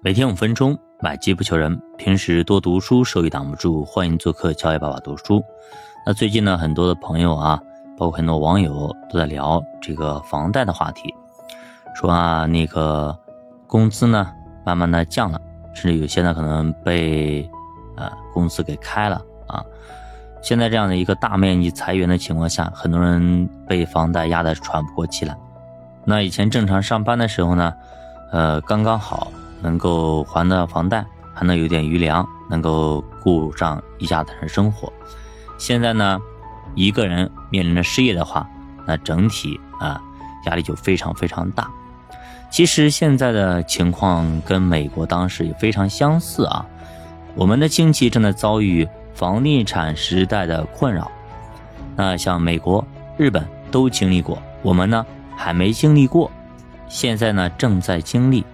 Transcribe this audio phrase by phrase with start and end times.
[0.00, 1.76] 每天五分钟，买机不求人。
[1.96, 3.84] 平时多读书，收益挡不住。
[3.84, 5.42] 欢迎做客教育爸爸读书。
[6.06, 7.60] 那最近呢，很多的朋友啊，
[7.96, 11.12] 包括很多网友都在聊这个房贷的话题，
[11.96, 13.18] 说啊，那个
[13.66, 14.32] 工资呢，
[14.64, 15.40] 慢慢的降了，
[15.74, 17.42] 甚至有些呢可能被
[17.96, 19.64] 呃公司给开了啊。
[20.40, 25.36] 现在这样的一个大面积裁员的情况下，很多人被房贷压得喘不过气来。
[26.04, 27.74] 那以前正常上班的时候呢，
[28.30, 29.26] 呃，刚刚好。
[29.60, 34.92] 能够还的房贷，还能有点余粮，能够顾上一家子人生活。
[35.58, 36.18] 现在呢，
[36.74, 38.48] 一个人面临着失业的话，
[38.86, 40.00] 那整体啊
[40.46, 41.68] 压力就非常非常大。
[42.50, 46.64] 其实现在的情况跟美国当时也非常相似啊。
[47.34, 51.10] 我们的经济正在遭遇房地产时代的困扰。
[51.94, 52.84] 那像美国、
[53.16, 55.04] 日本都经历过，我们呢
[55.36, 56.30] 还没经历过，
[56.88, 58.44] 现在呢正在经历。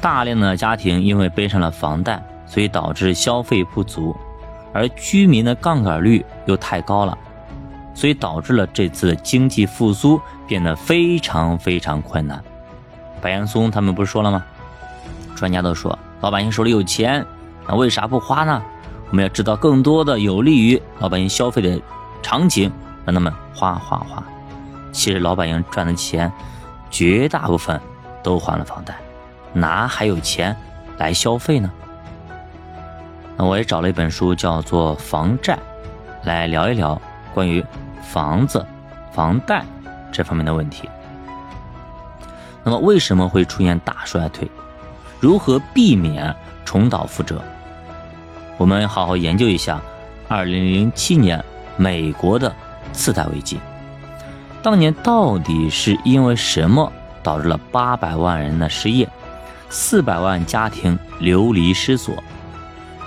[0.00, 4.16] 大量的家庭因为背上了房贷，所以导致消费不足，
[4.72, 7.16] 而居民的杠杆率又太高了，
[7.94, 12.42] 所以导致了这次的经济复苏变得非常非常困难。
[13.20, 14.44] 白岩松他们不是说了吗？
[15.34, 17.24] 专家都说，老百姓手里有钱，
[17.66, 18.62] 那为啥不花呢？
[19.10, 21.80] 我们要制造更多的有利于老百姓消费的
[22.22, 22.70] 场景，
[23.04, 24.22] 让他们花花花。
[24.92, 26.30] 其实老百姓赚的钱，
[26.90, 27.80] 绝大部分
[28.22, 28.94] 都还了房贷。
[29.52, 30.54] 哪还有钱
[30.98, 31.70] 来消费呢？
[33.36, 35.54] 那我也找了一本书，叫做《房债》，
[36.26, 37.00] 来聊一聊
[37.32, 37.64] 关于
[38.02, 38.66] 房子、
[39.12, 39.64] 房贷
[40.10, 40.88] 这方面的问题。
[42.64, 44.50] 那么，为什么会出现大衰退？
[45.20, 47.40] 如何避免重蹈覆辙？
[48.56, 49.80] 我们好好研究一下
[50.28, 51.44] 2007年
[51.76, 52.52] 美国的
[52.92, 53.58] 次贷危机。
[54.62, 59.08] 当年到底是因为什么导致了800万人的失业？
[59.70, 62.14] 四百万家庭流离失所，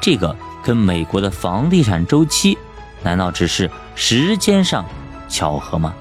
[0.01, 2.57] 这个跟美国的房地产周期，
[3.03, 4.85] 难道只是时间上
[5.27, 5.93] 巧合吗？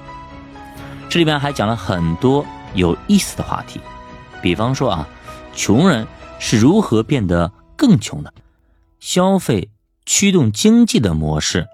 [1.09, 3.81] 这里边还讲了很多有意思的话题，
[4.41, 5.07] 比方说啊，
[5.53, 6.07] 穷人
[6.39, 8.33] 是如何变得更穷的，
[8.99, 9.69] 消费
[10.05, 11.67] 驱动经济的模式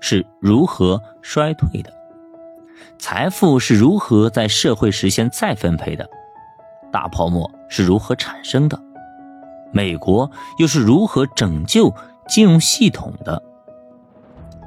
[0.00, 1.92] 是如何衰退的，
[2.98, 6.08] 财富是如何在社会实现再分配的。
[6.92, 8.80] 大泡沫是如何产生的？
[9.72, 11.92] 美国又是如何拯救
[12.26, 13.42] 金融系统的？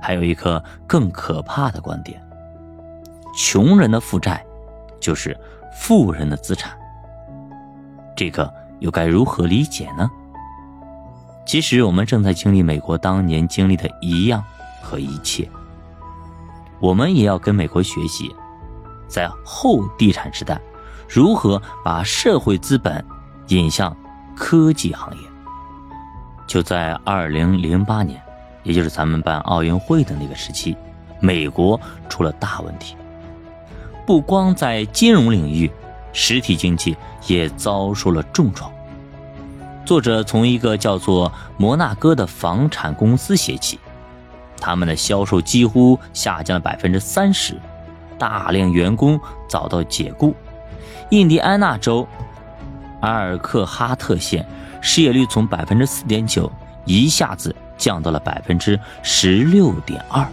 [0.02, 2.22] 还有一个更可怕的观点：
[3.36, 4.46] 穷人的负债
[5.00, 5.38] 就是
[5.74, 6.78] 富人的资产。
[8.16, 10.10] 这个又该如何理解呢？
[11.46, 14.44] 其实我们正在经历美国当年经历的一样
[14.84, 15.50] 和一切，
[16.80, 18.34] 我们也要跟美国学习，
[19.08, 20.62] 在后地产时代。
[21.10, 23.04] 如何把社会资本
[23.48, 23.96] 引向
[24.36, 25.24] 科技行业？
[26.46, 28.22] 就在二零零八年，
[28.62, 30.78] 也就是咱们办奥运会的那个时期，
[31.20, 32.96] 美国出了大问题。
[34.06, 35.72] 不光在金融领域，
[36.14, 36.96] 实体经济
[37.26, 38.72] 也遭受了重创。
[39.86, 43.80] 作者从一个叫做摩纳哥的房产公司写起，
[44.62, 47.60] 他们的销售几乎下降了百分之三十，
[48.20, 50.36] 大量员工遭到解雇。
[51.10, 52.08] 印第安纳州
[53.02, 54.46] 阿尔克哈特县
[54.82, 56.52] 失业率从百分之四点九
[56.86, 60.28] 一下子降到了百分之十六点二，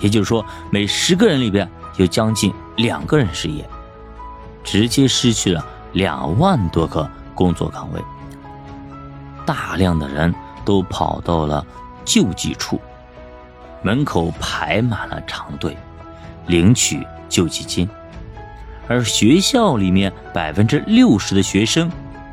[0.00, 3.64] 也就是说，每十个人里边有将近两个人失业，
[4.62, 8.00] 直接失去了两万多个工作岗位。
[9.44, 10.34] 大量的人
[10.64, 11.64] 都跑到了
[12.04, 12.80] 救济处，
[13.82, 15.76] 门口排满了长队，
[16.46, 17.88] 领取救济金。
[18.88, 21.90] 而学校里面百分之六十的学生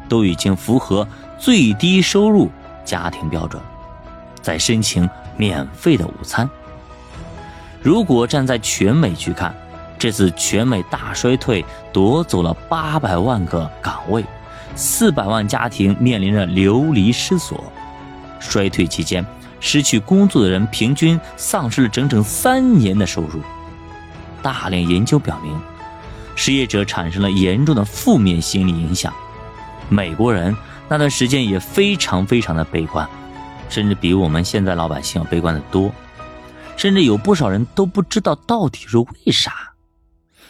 [0.07, 1.07] 都已经符合
[1.39, 2.49] 最低收入
[2.85, 3.61] 家庭标准，
[4.41, 6.47] 在申请免费的午餐。
[7.81, 9.53] 如果站在全美去看，
[9.97, 14.23] 这次全美大衰退夺走了八百万个岗位，
[14.75, 17.63] 四百万家庭面临着流离失所。
[18.39, 19.25] 衰退期间，
[19.59, 23.41] 失去工作的人平均丧失了整整三年的收入。
[24.41, 25.59] 大量研究表明。
[26.35, 29.13] 失业者产生了严重的负面心理影响，
[29.89, 30.55] 美国人
[30.87, 33.07] 那段时间也非常非常的悲观，
[33.69, 35.91] 甚至比我们现在老百姓要悲观的多，
[36.75, 39.73] 甚至有不少人都不知道到底是为啥，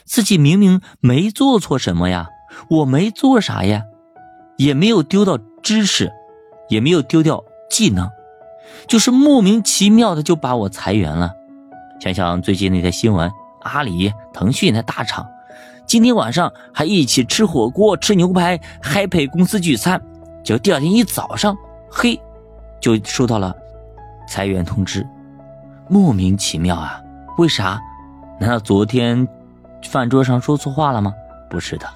[0.06, 2.27] 自己明明没做错什么呀，
[2.69, 3.83] 我没做啥呀，
[4.57, 6.12] 也没有丢掉知识，
[6.69, 8.09] 也没有丢掉技能，
[8.88, 11.31] 就是莫名其妙的就把我裁员了。
[12.00, 13.31] 想想最近那条新闻，
[13.62, 15.25] 阿里、腾讯那大厂。
[15.85, 20.01] 今天晚上还一起吃火锅、吃牛排，嗨陪公司聚餐，
[20.44, 21.56] 结果第二天一早上，
[21.91, 22.19] 嘿，
[22.81, 23.56] 就收到了
[24.27, 25.07] 裁员通知，
[25.88, 27.00] 莫名其妙啊！
[27.38, 27.80] 为啥？
[28.39, 29.27] 难道昨天
[29.83, 31.13] 饭桌上说错话了吗？
[31.50, 31.88] 不是的，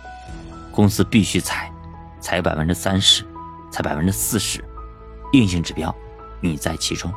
[0.71, 1.71] 公司必须裁，
[2.19, 3.25] 裁百分之三十，
[3.71, 4.63] 裁百分之四十，
[5.31, 5.93] 硬性指标，
[6.39, 7.11] 你在其中。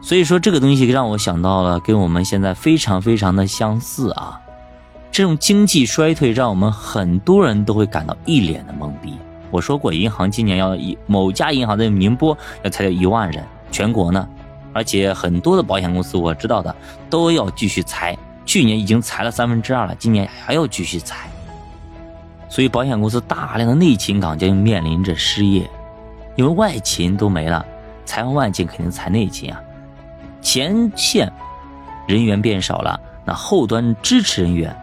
[0.00, 4.40] 所以说这个东西让我想到了，跟我们现在非常非常的相似啊。
[5.12, 9.14] 这种经济衰退让我们很多人都会感到一脸的懵逼。
[9.50, 14.28] 我说过，银行今年要一某家银行在宁波要裁掉一万人，全国呢，
[14.72, 16.74] 而且很多的保险公司我知道的
[17.08, 18.16] 都要继续裁，
[18.46, 21.28] 去年已经裁了三分之二了，今年还要继续裁。
[22.48, 25.68] 所以保险公司大量的内勤岗将面临着失业，
[26.36, 27.64] 因为外勤都没了，
[28.04, 29.60] 裁完外勤肯定裁内勤啊。
[30.40, 31.30] 前线
[32.06, 34.74] 人员变少了，那后端支持人员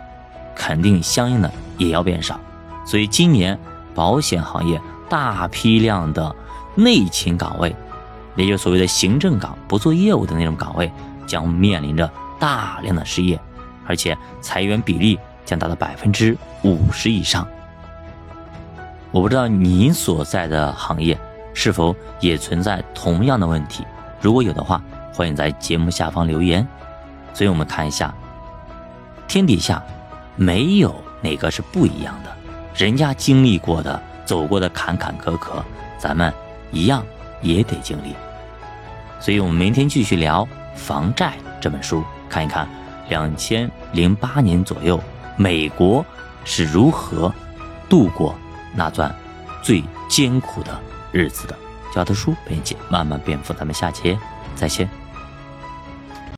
[0.57, 2.39] 肯定相应的也要变少，
[2.85, 3.57] 所以今年
[3.93, 6.35] 保险行业大批量的
[6.75, 7.75] 内勤岗位，
[8.35, 10.91] 也就所谓的行政岗、不做业务的那种岗位，
[11.27, 12.09] 将面临着
[12.39, 13.39] 大量的失业，
[13.85, 17.47] 而且裁员比例将达到百分之五十以上。
[19.11, 21.17] 我不知道你所在的行业
[21.53, 23.85] 是否也存在同样的问题，
[24.19, 24.81] 如果有的话。
[25.13, 26.67] 欢迎在节目下方留言。
[27.33, 28.13] 所以我们看一下，
[29.27, 29.81] 天底下
[30.37, 32.33] 没有哪个是不一样的，
[32.75, 35.61] 人家经历过的、走过的坎坎坷坷，
[35.99, 36.33] 咱们
[36.71, 37.03] 一样
[37.41, 38.15] 也得经历。
[39.19, 40.45] 所以我们明天继续聊
[40.75, 42.67] 《房债》这本书，看一看
[43.09, 44.97] 两千零八年左右
[45.35, 46.05] 美国
[46.45, 47.33] 是如何
[47.89, 48.35] 度过
[48.73, 49.13] 那段
[49.61, 50.79] 最艰苦的
[51.11, 51.57] 日子的。
[51.95, 54.15] 教的书编辑慢慢变富，咱们下节
[54.55, 54.87] 再见。